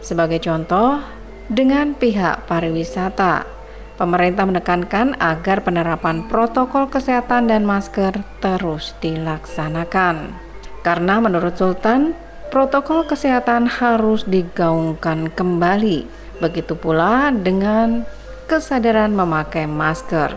Sebagai 0.05 0.45
contoh, 0.45 1.01
dengan 1.49 1.97
pihak 1.97 2.45
pariwisata 2.45 3.62
Pemerintah 4.03 4.51
menekankan 4.51 5.15
agar 5.23 5.63
penerapan 5.63 6.27
protokol 6.27 6.91
kesehatan 6.91 7.47
dan 7.47 7.63
masker 7.63 8.27
terus 8.43 8.99
dilaksanakan. 8.99 10.35
Karena 10.83 11.23
menurut 11.23 11.55
Sultan, 11.55 12.11
protokol 12.51 13.07
kesehatan 13.07 13.71
harus 13.71 14.27
digaungkan 14.27 15.31
kembali. 15.31 16.11
Begitu 16.43 16.75
pula 16.75 17.31
dengan 17.31 18.03
kesadaran 18.51 19.15
memakai 19.15 19.71
masker. 19.71 20.35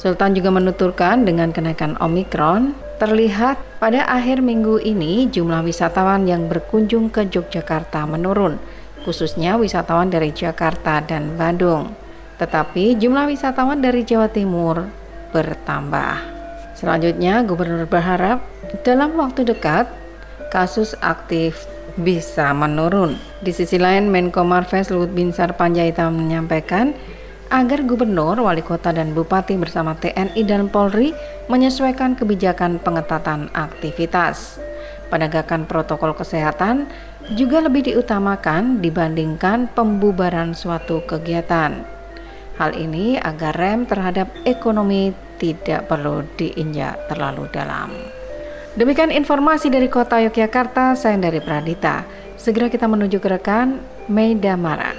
Sultan 0.00 0.32
juga 0.32 0.48
menuturkan 0.48 1.28
dengan 1.28 1.52
kenaikan 1.52 2.00
Omikron, 2.00 2.72
terlihat 2.96 3.60
pada 3.76 4.08
akhir 4.08 4.40
minggu 4.40 4.80
ini 4.80 5.28
jumlah 5.28 5.68
wisatawan 5.68 6.24
yang 6.24 6.48
berkunjung 6.48 7.12
ke 7.12 7.28
Yogyakarta 7.28 8.08
menurun, 8.08 8.56
khususnya 9.04 9.60
wisatawan 9.60 10.08
dari 10.08 10.32
Jakarta 10.32 11.04
dan 11.04 11.36
Bandung 11.36 11.99
tetapi 12.40 12.96
jumlah 12.96 13.28
wisatawan 13.28 13.84
dari 13.84 14.00
Jawa 14.00 14.32
Timur 14.32 14.88
bertambah. 15.36 16.40
Selanjutnya, 16.72 17.44
Gubernur 17.44 17.84
berharap 17.84 18.40
dalam 18.80 19.12
waktu 19.20 19.44
dekat 19.44 19.84
kasus 20.48 20.96
aktif 21.04 21.68
bisa 22.00 22.56
menurun. 22.56 23.20
Di 23.44 23.52
sisi 23.52 23.76
lain, 23.76 24.08
Menko 24.08 24.40
Marves 24.40 24.88
Luhut 24.88 25.12
Binsar 25.12 25.52
Panjaitan 25.60 26.16
menyampaikan 26.16 26.96
agar 27.52 27.84
gubernur, 27.84 28.40
wali 28.40 28.64
kota, 28.64 28.94
dan 28.94 29.12
bupati 29.12 29.60
bersama 29.60 29.92
TNI 29.98 30.40
dan 30.48 30.72
Polri 30.72 31.12
menyesuaikan 31.52 32.16
kebijakan 32.16 32.80
pengetatan 32.80 33.52
aktivitas. 33.52 34.56
Penegakan 35.12 35.66
protokol 35.66 36.14
kesehatan 36.14 36.86
juga 37.34 37.60
lebih 37.60 37.90
diutamakan 37.90 38.78
dibandingkan 38.78 39.66
pembubaran 39.74 40.54
suatu 40.54 41.02
kegiatan. 41.04 41.99
Hal 42.60 42.76
ini 42.76 43.16
agar 43.16 43.56
rem 43.56 43.88
terhadap 43.88 44.28
ekonomi 44.44 45.16
tidak 45.40 45.88
perlu 45.88 46.20
diinjak 46.36 47.08
terlalu 47.08 47.48
dalam. 47.48 47.88
Demikian 48.76 49.08
informasi 49.08 49.72
dari 49.72 49.88
kota 49.88 50.20
Yogyakarta, 50.20 50.92
saya 50.92 51.16
dari 51.16 51.40
Pradita. 51.40 52.04
Segera 52.36 52.68
kita 52.68 52.84
menuju 52.84 53.16
ke 53.16 53.32
rekan 53.32 53.80
Meida 54.12 54.60
Mara. 54.60 54.92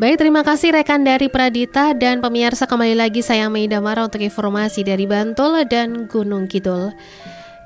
Baik, 0.00 0.16
terima 0.16 0.40
kasih 0.40 0.72
rekan 0.72 1.04
dari 1.04 1.28
Pradita 1.28 1.92
dan 1.92 2.24
pemirsa 2.24 2.64
kembali 2.64 2.96
lagi 2.96 3.20
saya 3.20 3.52
Meida 3.52 3.84
Mara 3.84 4.08
untuk 4.08 4.24
informasi 4.24 4.80
dari 4.80 5.04
Bantul 5.04 5.68
dan 5.68 6.08
Gunung 6.08 6.48
Kidul. 6.48 6.96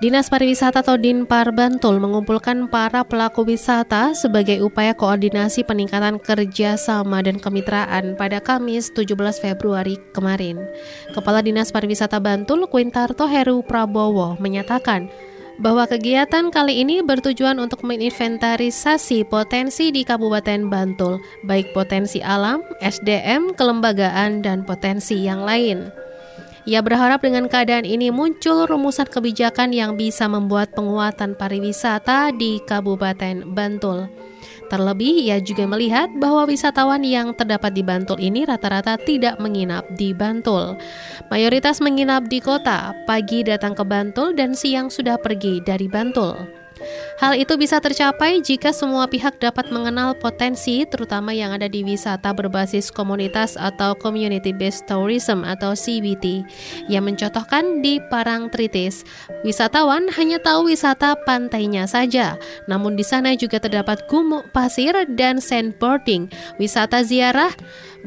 Dinas 0.03 0.27
Pariwisata 0.27 0.83
atau 0.83 0.99
Dinpar 0.99 1.55
Bantul 1.55 2.03
mengumpulkan 2.03 2.67
para 2.67 3.07
pelaku 3.07 3.47
wisata 3.47 4.19
sebagai 4.19 4.59
upaya 4.59 4.99
koordinasi 4.99 5.63
peningkatan 5.63 6.19
kerjasama 6.19 7.23
dan 7.23 7.39
kemitraan 7.39 8.19
pada 8.19 8.43
Kamis 8.43 8.91
17 8.99 9.15
Februari 9.39 9.95
kemarin. 10.11 10.59
Kepala 11.15 11.39
Dinas 11.39 11.71
Pariwisata 11.71 12.19
Bantul, 12.19 12.67
Quintarto 12.67 13.31
Heru 13.31 13.63
Prabowo, 13.63 14.35
menyatakan 14.43 15.07
bahwa 15.63 15.87
kegiatan 15.87 16.51
kali 16.51 16.83
ini 16.83 16.99
bertujuan 17.07 17.63
untuk 17.63 17.87
menginventarisasi 17.87 19.23
potensi 19.31 19.95
di 19.95 20.03
Kabupaten 20.03 20.67
Bantul, 20.67 21.23
baik 21.47 21.71
potensi 21.71 22.19
alam, 22.19 22.59
SDM, 22.83 23.55
kelembagaan, 23.55 24.43
dan 24.43 24.67
potensi 24.67 25.23
yang 25.23 25.47
lain. 25.47 25.95
Ia 26.63 26.79
berharap 26.79 27.27
dengan 27.27 27.51
keadaan 27.51 27.83
ini 27.83 28.15
muncul 28.15 28.71
rumusan 28.71 29.11
kebijakan 29.11 29.75
yang 29.75 29.99
bisa 29.99 30.31
membuat 30.31 30.71
penguatan 30.79 31.35
pariwisata 31.35 32.31
di 32.39 32.63
Kabupaten 32.63 33.51
Bantul. 33.51 34.07
Terlebih, 34.71 35.29
ia 35.29 35.37
juga 35.43 35.69
melihat 35.69 36.09
bahwa 36.17 36.49
wisatawan 36.49 37.05
yang 37.05 37.35
terdapat 37.37 37.77
di 37.77 37.85
Bantul 37.85 38.17
ini 38.23 38.47
rata-rata 38.49 38.97
tidak 38.97 39.37
menginap 39.37 39.85
di 39.99 40.15
Bantul. 40.17 40.81
Mayoritas 41.29 41.83
menginap 41.83 42.31
di 42.31 42.41
kota, 42.41 42.97
pagi 43.05 43.45
datang 43.45 43.77
ke 43.77 43.85
Bantul 43.85 44.33
dan 44.33 44.57
siang 44.57 44.89
sudah 44.89 45.21
pergi 45.21 45.61
dari 45.61 45.91
Bantul. 45.91 46.62
Hal 47.21 47.39
itu 47.39 47.55
bisa 47.61 47.79
tercapai 47.79 48.43
jika 48.43 48.75
semua 48.75 49.07
pihak 49.07 49.39
dapat 49.39 49.71
mengenal 49.71 50.17
potensi 50.17 50.83
terutama 50.89 51.31
yang 51.31 51.55
ada 51.55 51.71
di 51.71 51.87
wisata 51.87 52.35
berbasis 52.35 52.91
komunitas 52.91 53.55
atau 53.55 53.95
Community 53.95 54.51
Based 54.51 54.89
Tourism 54.91 55.47
atau 55.47 55.77
CBT 55.77 56.43
yang 56.89 57.07
mencontohkan 57.07 57.85
di 57.85 58.03
Parangtritis. 58.11 59.05
Wisatawan 59.47 60.11
hanya 60.17 60.41
tahu 60.41 60.73
wisata 60.73 61.15
pantainya 61.23 61.85
saja, 61.85 62.41
namun 62.67 62.97
di 62.97 63.05
sana 63.05 63.37
juga 63.37 63.61
terdapat 63.61 64.09
gumuk 64.09 64.51
pasir 64.51 64.95
dan 65.15 65.39
sandboarding, 65.39 66.33
wisata 66.57 67.05
ziarah, 67.05 67.53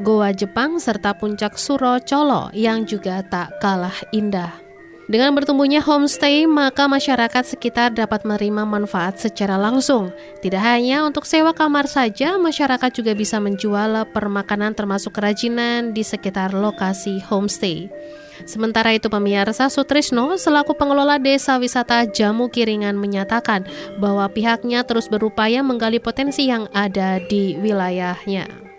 goa 0.01 0.35
Jepang 0.35 0.81
serta 0.81 1.15
puncak 1.15 1.55
Suro 1.55 2.01
Colo 2.03 2.51
yang 2.51 2.83
juga 2.83 3.23
tak 3.23 3.55
kalah 3.63 3.95
indah. 4.11 4.64
Dengan 5.05 5.37
bertumbuhnya 5.37 5.85
homestay, 5.85 6.49
maka 6.49 6.89
masyarakat 6.89 7.45
sekitar 7.45 7.93
dapat 7.93 8.25
menerima 8.25 8.65
manfaat 8.65 9.21
secara 9.21 9.53
langsung. 9.53 10.09
Tidak 10.41 10.57
hanya 10.57 11.05
untuk 11.05 11.29
sewa 11.29 11.53
kamar 11.53 11.85
saja, 11.85 12.41
masyarakat 12.41 12.89
juga 12.89 13.13
bisa 13.13 13.37
menjual 13.37 14.09
permakanan 14.09 14.73
termasuk 14.73 15.13
kerajinan 15.13 15.93
di 15.93 16.01
sekitar 16.01 16.57
lokasi 16.57 17.21
homestay. 17.21 17.85
Sementara 18.49 18.97
itu 18.97 19.07
pemirsa 19.07 19.69
Sutrisno 19.71 20.35
selaku 20.41 20.73
pengelola 20.75 21.21
desa 21.21 21.55
wisata 21.61 22.03
Jamu 22.09 22.49
Kiringan 22.51 22.97
menyatakan 22.97 23.63
bahwa 24.01 24.25
pihaknya 24.27 24.83
terus 24.83 25.07
berupaya 25.07 25.61
menggali 25.61 26.01
potensi 26.01 26.49
yang 26.49 26.67
ada 26.73 27.21
di 27.21 27.55
wilayahnya. 27.61 28.74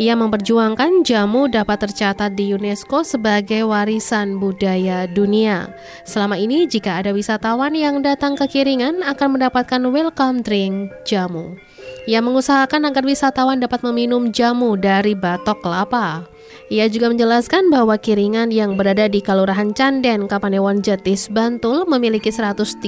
Ia 0.00 0.16
memperjuangkan 0.16 1.04
jamu 1.04 1.52
dapat 1.52 1.84
tercatat 1.84 2.32
di 2.32 2.56
UNESCO 2.56 3.04
sebagai 3.04 3.68
warisan 3.68 4.40
budaya 4.40 5.04
dunia. 5.04 5.76
Selama 6.08 6.40
ini 6.40 6.64
jika 6.64 7.04
ada 7.04 7.12
wisatawan 7.12 7.76
yang 7.76 8.00
datang 8.00 8.32
ke 8.32 8.48
Kiringan 8.48 9.04
akan 9.04 9.36
mendapatkan 9.36 9.82
welcome 9.92 10.40
drink 10.40 10.88
jamu. 11.04 11.60
Ia 12.02 12.18
mengusahakan 12.18 12.90
agar 12.90 13.06
wisatawan 13.06 13.62
dapat 13.62 13.86
meminum 13.86 14.34
jamu 14.34 14.74
dari 14.74 15.14
batok 15.14 15.62
kelapa. 15.62 16.26
Ia 16.66 16.90
juga 16.90 17.12
menjelaskan 17.12 17.68
bahwa 17.68 17.94
Kiringan 17.94 18.50
yang 18.50 18.74
berada 18.74 19.06
di 19.06 19.20
Kalurahan 19.22 19.70
Canden, 19.76 20.26
Kapanewon 20.26 20.82
Jatis, 20.82 21.28
Bantul 21.30 21.84
memiliki 21.86 22.32
130 22.32 22.82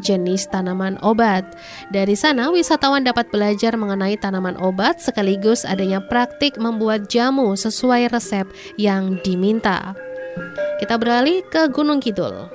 jenis 0.00 0.48
tanaman 0.48 0.96
obat. 1.04 1.44
Dari 1.90 2.14
sana, 2.16 2.48
wisatawan 2.48 3.04
dapat 3.04 3.28
belajar 3.34 3.76
mengenai 3.76 4.16
tanaman 4.16 4.56
obat 4.62 5.02
sekaligus 5.02 5.66
adanya 5.66 6.00
praktik 6.00 6.56
membuat 6.56 7.10
jamu 7.10 7.58
sesuai 7.58 8.08
resep 8.14 8.48
yang 8.80 9.20
diminta. 9.26 9.92
Kita 10.78 10.96
beralih 10.96 11.42
ke 11.50 11.68
Gunung 11.68 11.98
Kidul. 12.00 12.48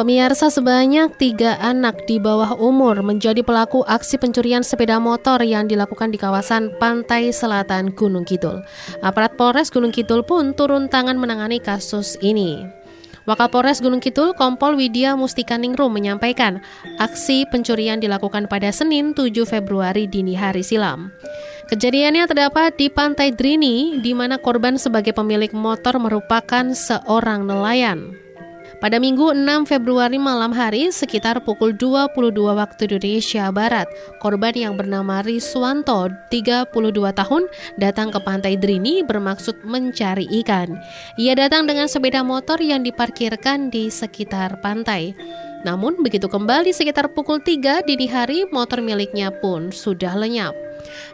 Pemirsa 0.00 0.48
sebanyak 0.48 1.12
tiga 1.20 1.60
anak 1.60 2.08
di 2.08 2.16
bawah 2.16 2.56
umur 2.56 3.04
menjadi 3.04 3.44
pelaku 3.44 3.84
aksi 3.84 4.16
pencurian 4.16 4.64
sepeda 4.64 4.96
motor 4.96 5.44
yang 5.44 5.68
dilakukan 5.68 6.08
di 6.08 6.16
kawasan 6.16 6.72
pantai 6.80 7.28
selatan 7.36 7.92
Gunung 7.92 8.24
Kidul. 8.24 8.64
Aparat 9.04 9.36
Polres 9.36 9.68
Gunung 9.68 9.92
Kidul 9.92 10.24
pun 10.24 10.56
turun 10.56 10.88
tangan 10.88 11.20
menangani 11.20 11.60
kasus 11.60 12.16
ini. 12.24 12.64
Wakapolres 13.28 13.84
Gunung 13.84 14.00
Kidul 14.00 14.32
Kompol 14.32 14.80
Widya 14.80 15.20
Mustika 15.20 15.60
Ningrum 15.60 15.92
menyampaikan 15.92 16.64
aksi 16.96 17.44
pencurian 17.52 18.00
dilakukan 18.00 18.48
pada 18.48 18.72
Senin 18.72 19.12
7 19.12 19.44
Februari 19.44 20.08
dini 20.08 20.32
hari 20.32 20.64
silam. 20.64 21.12
Kejadiannya 21.68 22.24
terdapat 22.24 22.72
di 22.80 22.88
Pantai 22.88 23.36
Drini, 23.36 24.00
di 24.00 24.16
mana 24.16 24.40
korban 24.40 24.80
sebagai 24.80 25.12
pemilik 25.12 25.52
motor 25.52 26.00
merupakan 26.00 26.72
seorang 26.72 27.44
nelayan. 27.44 28.29
Pada 28.80 28.96
Minggu 28.96 29.36
6 29.36 29.68
Februari 29.68 30.16
malam 30.16 30.56
hari 30.56 30.88
sekitar 30.88 31.44
pukul 31.44 31.76
22 31.76 32.32
waktu 32.56 32.88
Indonesia 32.88 33.52
Barat, 33.52 33.84
korban 34.24 34.56
yang 34.56 34.80
bernama 34.80 35.20
Riswanto, 35.20 36.08
32 36.32 36.72
tahun, 37.12 37.44
datang 37.76 38.08
ke 38.08 38.16
pantai 38.24 38.56
Drini 38.56 39.04
bermaksud 39.04 39.68
mencari 39.68 40.24
ikan. 40.40 40.80
Ia 41.20 41.36
datang 41.36 41.68
dengan 41.68 41.92
sepeda 41.92 42.24
motor 42.24 42.56
yang 42.56 42.80
diparkirkan 42.80 43.68
di 43.68 43.92
sekitar 43.92 44.64
pantai. 44.64 45.12
Namun 45.60 46.00
begitu 46.00 46.26
kembali 46.26 46.72
sekitar 46.72 47.12
pukul 47.12 47.44
3 47.44 47.84
dini 47.84 48.08
hari, 48.08 48.48
motor 48.48 48.80
miliknya 48.80 49.28
pun 49.28 49.68
sudah 49.68 50.16
lenyap. 50.16 50.56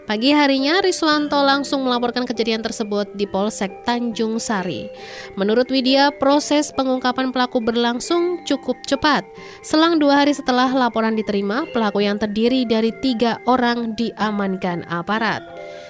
Pagi 0.06 0.30
harinya 0.30 0.78
Riswanto 0.78 1.42
langsung 1.42 1.82
melaporkan 1.82 2.22
kejadian 2.22 2.62
tersebut 2.62 3.10
di 3.18 3.26
Polsek 3.26 3.82
Tanjung 3.82 4.38
Sari. 4.38 4.86
Menurut 5.34 5.66
Widya, 5.66 6.14
proses 6.14 6.70
pengungkapan 6.70 7.34
pelaku 7.34 7.58
berlangsung 7.58 8.46
cukup 8.46 8.78
cepat. 8.86 9.26
Selang 9.66 9.98
dua 9.98 10.22
hari 10.22 10.30
setelah 10.30 10.70
laporan 10.70 11.18
diterima, 11.18 11.66
pelaku 11.74 12.06
yang 12.06 12.22
terdiri 12.22 12.62
dari 12.62 12.94
tiga 13.02 13.42
orang 13.50 13.98
diamankan 13.98 14.86
aparat. 14.86 15.42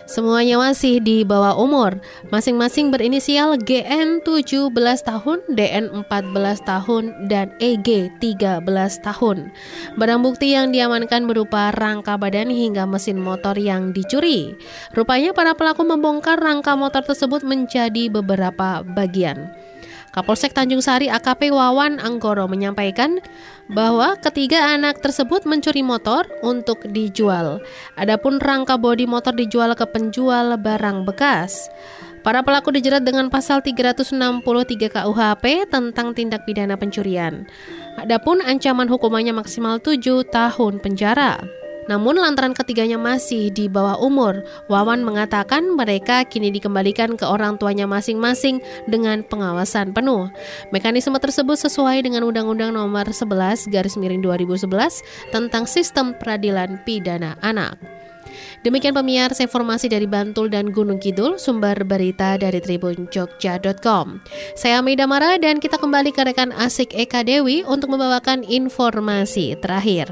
Semuanya 0.06 0.54
masih 0.54 1.02
di 1.02 1.26
bawah 1.26 1.58
umur, 1.58 1.98
masing-masing 2.30 2.94
berinisial 2.94 3.58
GN 3.58 4.22
17 4.22 4.70
tahun, 5.02 5.38
DN 5.50 5.90
14 6.06 6.62
tahun, 6.62 7.26
dan 7.26 7.50
EG 7.58 8.14
13 8.22 8.62
tahun. 9.02 9.50
Barang 9.98 10.22
bukti 10.22 10.54
yang 10.54 10.70
diamankan 10.70 11.26
berupa 11.26 11.74
rangka 11.74 12.14
badan 12.14 12.54
hingga 12.54 12.86
mesin 12.86 13.18
motor 13.18 13.58
yang 13.58 13.90
dicuri. 13.90 14.54
Rupanya 14.94 15.34
para 15.34 15.58
pelaku 15.58 15.82
membongkar 15.82 16.38
rangka 16.38 16.78
motor 16.78 17.02
tersebut 17.02 17.42
menjadi 17.42 18.06
beberapa 18.06 18.86
bagian. 18.86 19.50
Kapolsek 20.16 20.56
Tanjung 20.56 20.80
Sari 20.80 21.12
AKP 21.12 21.52
Wawan 21.52 22.00
Anggoro 22.00 22.48
menyampaikan 22.48 23.20
bahwa 23.68 24.16
ketiga 24.16 24.72
anak 24.72 25.04
tersebut 25.04 25.44
mencuri 25.44 25.84
motor 25.84 26.24
untuk 26.40 26.88
dijual. 26.88 27.60
Adapun 28.00 28.40
rangka 28.40 28.80
bodi 28.80 29.04
motor 29.04 29.36
dijual 29.36 29.76
ke 29.76 29.84
penjual 29.84 30.56
barang 30.56 31.04
bekas. 31.04 31.68
Para 32.24 32.40
pelaku 32.40 32.72
dijerat 32.72 33.04
dengan 33.04 33.28
pasal 33.28 33.60
363 33.60 34.40
KUHP 34.88 35.68
tentang 35.68 36.16
tindak 36.16 36.48
pidana 36.48 36.80
pencurian. 36.80 37.44
Adapun 38.00 38.40
ancaman 38.40 38.88
hukumannya 38.88 39.36
maksimal 39.36 39.84
7 39.84 40.24
tahun 40.32 40.80
penjara. 40.80 41.44
Namun 41.86 42.18
lantaran 42.18 42.54
ketiganya 42.54 42.98
masih 42.98 43.50
di 43.54 43.70
bawah 43.70 43.98
umur, 44.02 44.42
Wawan 44.66 45.06
mengatakan 45.06 45.74
mereka 45.74 46.26
kini 46.26 46.50
dikembalikan 46.50 47.14
ke 47.14 47.24
orang 47.26 47.58
tuanya 47.58 47.86
masing-masing 47.86 48.58
dengan 48.90 49.22
pengawasan 49.22 49.94
penuh. 49.94 50.30
Mekanisme 50.74 51.14
tersebut 51.18 51.56
sesuai 51.56 52.02
dengan 52.02 52.26
Undang-Undang 52.26 52.74
Nomor 52.74 53.06
11 53.10 53.70
Garis 53.70 53.94
Miring 53.94 54.22
2011 54.22 55.30
tentang 55.30 55.64
Sistem 55.70 56.14
Peradilan 56.18 56.82
Pidana 56.82 57.38
Anak. 57.40 57.78
Demikian 58.66 58.98
pemirsa 58.98 59.46
informasi 59.46 59.86
dari 59.86 60.10
Bantul 60.10 60.50
dan 60.50 60.74
Gunung 60.74 60.98
Kidul, 60.98 61.38
sumber 61.38 61.78
berita 61.86 62.34
dari 62.34 62.58
Tribun 62.58 63.06
Jogja.com. 63.14 64.18
Saya 64.58 64.82
Amida 64.82 65.06
Mara 65.06 65.38
dan 65.38 65.62
kita 65.62 65.78
kembali 65.78 66.10
ke 66.10 66.26
rekan 66.26 66.50
Asik 66.50 66.90
Eka 66.90 67.22
Dewi 67.22 67.62
untuk 67.62 67.94
membawakan 67.94 68.42
informasi 68.42 69.54
terakhir. 69.62 70.10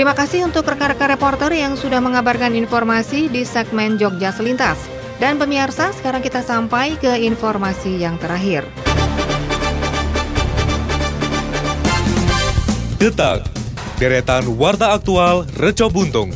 Terima 0.00 0.16
kasih 0.16 0.48
untuk 0.48 0.64
rekan-rekan 0.64 1.12
reporter 1.12 1.52
yang 1.52 1.76
sudah 1.76 2.00
mengabarkan 2.00 2.56
informasi 2.56 3.28
di 3.28 3.44
segmen 3.44 4.00
Jogja 4.00 4.32
Selintas. 4.32 4.80
Dan 5.20 5.36
pemirsa, 5.36 5.92
sekarang 5.92 6.24
kita 6.24 6.40
sampai 6.40 6.96
ke 6.96 7.20
informasi 7.20 8.00
yang 8.00 8.16
terakhir. 8.16 8.64
Detak, 12.96 13.44
deretan 14.00 14.48
warta 14.56 14.96
aktual 14.96 15.44
Reco 15.60 15.92
Buntung. 15.92 16.32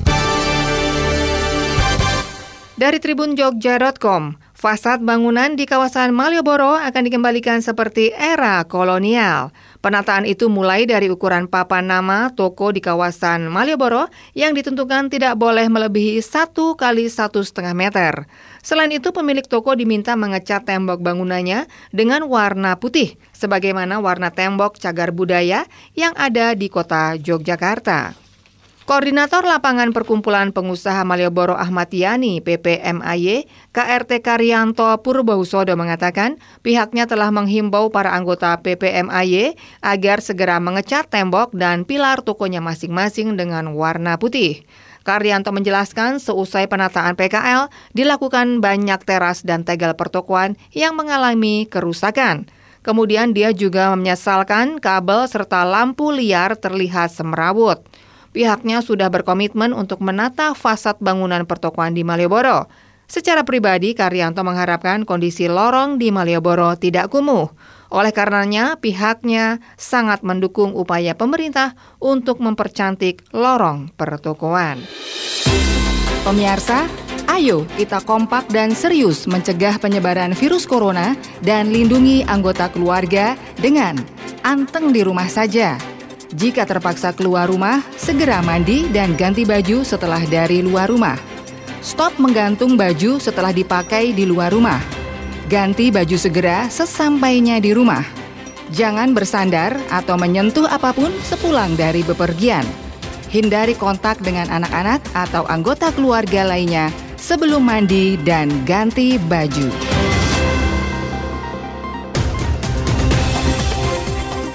Dari 2.77 3.01
Tribun 3.01 3.33
Jogja.com, 3.33 4.44
fasad 4.65 5.05
bangunan 5.05 5.61
di 5.61 5.69
kawasan 5.69 6.17
Malioboro 6.17 6.73
akan 6.73 7.05
dikembalikan 7.05 7.61
seperti 7.61 8.17
era 8.17 8.65
kolonial. 8.65 9.53
Penataan 9.85 10.25
itu 10.25 10.49
mulai 10.49 10.89
dari 10.89 11.13
ukuran 11.13 11.53
papan 11.53 11.85
nama 11.85 12.33
toko 12.33 12.73
di 12.73 12.81
kawasan 12.81 13.53
Malioboro 13.53 14.09
yang 14.33 14.57
ditentukan 14.57 15.13
tidak 15.13 15.37
boleh 15.37 15.69
melebihi 15.69 16.17
satu 16.25 16.81
kali 16.81 17.13
satu 17.13 17.45
setengah 17.45 17.77
meter. 17.77 18.25
Selain 18.65 18.89
itu, 18.89 19.13
pemilik 19.13 19.45
toko 19.45 19.77
diminta 19.77 20.17
mengecat 20.17 20.65
tembok 20.65 21.05
bangunannya 21.05 21.69
dengan 21.93 22.25
warna 22.25 22.81
putih, 22.81 23.21
sebagaimana 23.37 24.01
warna 24.01 24.33
tembok 24.33 24.81
cagar 24.81 25.13
budaya 25.13 25.69
yang 25.93 26.17
ada 26.17 26.57
di 26.57 26.73
kota 26.73 27.21
Yogyakarta. 27.21 28.24
Koordinator 28.85 29.49
Lapangan 29.49 29.97
Perkumpulan 29.97 30.53
Pengusaha 30.53 31.09
Malioboro 31.09 31.57
Ahmad 31.57 31.89
Yani 31.89 32.45
PPMAY, 32.45 33.49
KRT 33.73 34.21
Karyanto 34.21 34.85
Purbohusodo 35.01 35.73
mengatakan 35.73 36.37
pihaknya 36.61 37.09
telah 37.09 37.33
menghimbau 37.33 37.89
para 37.89 38.13
anggota 38.13 38.61
PPMAY 38.61 39.57
agar 39.81 40.21
segera 40.21 40.61
mengecat 40.61 41.09
tembok 41.09 41.57
dan 41.57 41.89
pilar 41.89 42.21
tokonya 42.21 42.61
masing-masing 42.61 43.41
dengan 43.41 43.73
warna 43.73 44.21
putih. 44.21 44.69
Karyanto 45.01 45.49
menjelaskan 45.49 46.21
seusai 46.21 46.69
penataan 46.69 47.17
PKL 47.17 47.73
dilakukan 47.97 48.61
banyak 48.61 49.01
teras 49.09 49.49
dan 49.49 49.65
tegel 49.65 49.97
pertokoan 49.97 50.61
yang 50.77 50.93
mengalami 50.93 51.65
kerusakan. 51.73 52.53
Kemudian 52.85 53.33
dia 53.33 53.49
juga 53.57 53.97
menyesalkan 53.97 54.77
kabel 54.77 55.25
serta 55.25 55.65
lampu 55.65 56.13
liar 56.13 56.53
terlihat 56.53 57.09
semerawut. 57.17 57.81
Pihaknya 58.35 58.83
sudah 58.83 59.15
berkomitmen 59.15 59.71
untuk 59.71 60.03
menata 60.03 60.59
fasad 60.59 60.99
bangunan 60.99 61.47
pertokoan 61.47 61.95
di 61.95 62.03
Malioboro. 62.03 62.67
Secara 63.07 63.47
pribadi, 63.47 63.95
Karyanto 63.95 64.43
mengharapkan 64.43 65.07
kondisi 65.07 65.47
lorong 65.47 66.03
di 66.03 66.11
Malioboro 66.11 66.75
tidak 66.75 67.15
kumuh. 67.15 67.55
Oleh 67.95 68.11
karenanya, 68.11 68.75
pihaknya 68.83 69.63
sangat 69.79 70.27
mendukung 70.27 70.75
upaya 70.75 71.15
pemerintah 71.15 71.79
untuk 72.03 72.43
mempercantik 72.43 73.23
lorong 73.31 73.95
pertokoan. 73.95 74.83
Pemirsa, 76.27 76.91
ayo 77.31 77.63
kita 77.79 78.03
kompak 78.03 78.51
dan 78.51 78.75
serius 78.75 79.31
mencegah 79.31 79.79
penyebaran 79.79 80.35
virus 80.35 80.67
corona 80.67 81.15
dan 81.47 81.71
lindungi 81.71 82.27
anggota 82.27 82.67
keluarga 82.67 83.39
dengan 83.63 83.95
anteng 84.43 84.91
di 84.91 85.07
rumah 85.07 85.31
saja. 85.31 85.94
Jika 86.35 86.67
terpaksa 86.67 87.15
keluar 87.15 87.47
rumah, 87.47 87.81
segera 87.95 88.43
mandi 88.43 88.91
dan 88.91 89.15
ganti 89.15 89.47
baju 89.47 89.87
setelah 89.87 90.21
dari 90.27 90.61
luar 90.61 90.91
rumah. 90.91 91.17
Stop 91.81 92.19
menggantung 92.19 92.75
baju 92.75 93.23
setelah 93.23 93.55
dipakai 93.55 94.11
di 94.11 94.25
luar 94.25 94.51
rumah 94.51 94.81
Ganti 95.45 95.93
baju 95.93 96.17
segera 96.17 96.73
sesampainya 96.73 97.61
di 97.61 97.77
rumah. 97.77 98.01
Jangan 98.73 99.13
bersandar 99.13 99.77
atau 99.93 100.17
menyentuh 100.17 100.65
apa 100.65 100.97
pun 100.97 101.13
sepulang 101.21 101.77
dari 101.77 102.01
bepergian. 102.01 102.65
Hindari 103.29 103.77
kontak 103.77 104.25
dengan 104.25 104.49
anak-anak 104.49 105.05
atau 105.13 105.45
anggota 105.53 105.93
keluarga 105.93 106.49
lainnya 106.49 106.89
sebelum 107.21 107.61
mandi 107.61 108.17
dan 108.25 108.49
ganti 108.65 109.21
baju. 109.21 109.69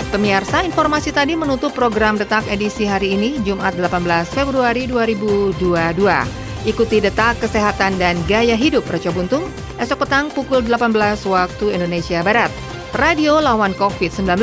Pemirsa, 0.09 0.65
informasi 0.65 1.13
tadi 1.13 1.37
menutup 1.37 1.69
program 1.69 2.17
Detak 2.17 2.41
edisi 2.49 2.89
hari 2.89 3.13
ini, 3.13 3.37
Jumat 3.45 3.77
18 3.77 4.25
Februari 4.33 4.89
2022. 4.89 5.53
Ikuti 6.65 6.97
detak 6.97 7.37
kesehatan 7.37 8.01
dan 8.01 8.17
gaya 8.25 8.57
hidup 8.57 8.89
Reco 8.89 9.13
Buntung 9.13 9.45
esok 9.77 10.09
petang 10.09 10.33
pukul 10.33 10.65
18 10.65 10.97
waktu 11.29 11.77
Indonesia 11.77 12.25
Barat. 12.25 12.49
Radio 12.97 13.37
lawan 13.37 13.77
COVID-19. 13.77 14.41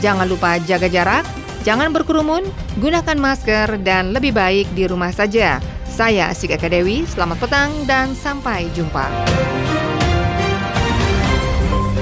Jangan 0.00 0.24
lupa 0.24 0.56
jaga 0.64 0.88
jarak, 0.88 1.28
jangan 1.68 1.92
berkerumun, 1.92 2.48
gunakan 2.80 3.20
masker, 3.20 3.76
dan 3.84 4.16
lebih 4.16 4.32
baik 4.32 4.72
di 4.72 4.88
rumah 4.88 5.12
saja. 5.12 5.60
Saya 5.84 6.32
Asik 6.32 6.56
Eka 6.56 6.72
Dewi, 6.72 7.04
selamat 7.04 7.44
petang 7.44 7.70
dan 7.84 8.16
sampai 8.16 8.72
jumpa. 8.72 9.12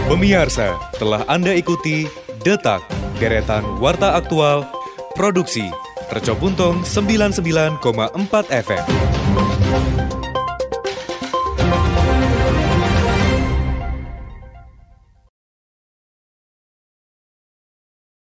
Pemirsa, 0.07 0.79
telah 1.03 1.27
Anda 1.27 1.57
ikuti 1.57 2.22
Detak, 2.43 2.83
deretan 3.23 3.63
Warta 3.79 4.19
Aktual, 4.19 4.67
Produksi, 5.15 5.71
Tercobuntung 6.11 6.83
99,4 6.83 7.79
FM. 8.51 10.12